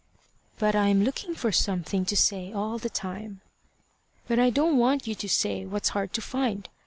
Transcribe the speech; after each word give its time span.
"But 0.57 0.75
I'm 0.75 1.03
looking 1.03 1.35
for 1.35 1.51
something 1.51 2.05
to 2.05 2.15
say 2.17 2.51
all 2.51 2.79
the 2.79 2.89
time." 2.89 3.41
"But 4.27 4.39
I 4.39 4.49
don't 4.49 4.77
want 4.77 5.05
you 5.05 5.13
to 5.13 5.29
say 5.29 5.63
what's 5.63 5.89
hard 5.89 6.11
to 6.13 6.21
find. 6.23 6.67